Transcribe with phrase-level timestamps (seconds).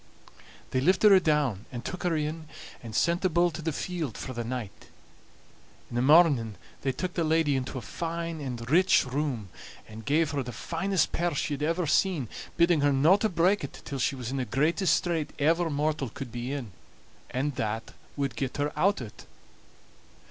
[0.71, 2.47] They lifted her down and took her in,
[2.81, 4.87] and sent the bull to the field for the night.
[5.91, 9.49] In the morning they took the lady into a fine and rich room,
[9.87, 13.63] and gave her the finest pear she had ever seen, bidding her no to break
[13.63, 16.71] it till she was in the greatest strait ever mortal could be in,
[17.29, 19.27] and that wad get her out o't.